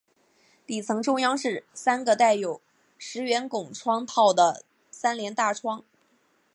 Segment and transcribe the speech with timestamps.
[0.65, 2.59] 底层中央是三个带有
[2.97, 5.85] 石圆拱窗套的三联大窗。